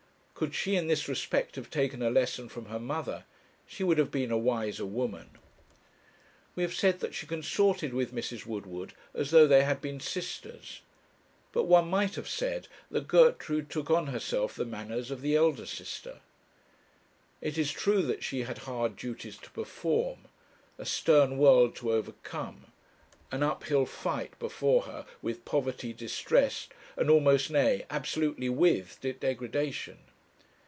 Could 0.33 0.55
she, 0.55 0.75
in 0.75 0.87
this 0.87 1.07
respect, 1.07 1.55
have 1.55 1.69
taken 1.69 2.01
a 2.01 2.09
lesson 2.09 2.49
from 2.49 2.65
her 2.65 2.79
mother, 2.79 3.25
she 3.67 3.83
would 3.83 3.99
have 3.99 4.09
been 4.09 4.31
a 4.31 4.37
wiser 4.39 4.87
woman. 4.87 5.29
We 6.55 6.63
have 6.63 6.73
said 6.73 6.99
that 7.01 7.13
she 7.13 7.27
consorted 7.27 7.93
with 7.93 8.11
Mrs. 8.11 8.47
Woodward 8.47 8.95
as 9.13 9.29
though 9.29 9.45
they 9.45 9.61
had 9.61 9.81
been 9.81 9.99
sisters; 9.99 10.81
but 11.51 11.65
one 11.65 11.87
might 11.87 12.15
have 12.15 12.27
said 12.27 12.67
that 12.89 13.07
Gertrude 13.07 13.69
took 13.69 13.91
on 13.91 14.07
herself 14.07 14.55
the 14.55 14.65
manners 14.65 15.11
of 15.11 15.21
the 15.21 15.35
elder 15.35 15.67
sister. 15.67 16.21
It 17.39 17.55
is 17.59 17.71
true 17.71 18.01
that 18.01 18.23
she 18.23 18.41
had 18.41 18.57
hard 18.67 18.95
duties 18.95 19.37
to 19.37 19.51
perform, 19.51 20.21
a 20.79 20.87
stern 20.87 21.37
world 21.37 21.75
to 21.75 21.91
overcome, 21.93 22.65
an 23.31 23.43
uphill 23.43 23.85
fight 23.85 24.39
before 24.39 24.81
her 24.85 25.05
with 25.21 25.45
poverty, 25.45 25.93
distress, 25.93 26.67
and 26.97 27.11
almost, 27.11 27.51
nay, 27.51 27.85
absolutely, 27.91 28.49
with 28.49 28.99
degradation. 29.19 29.99